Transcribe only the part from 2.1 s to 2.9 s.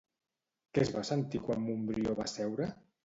va seure?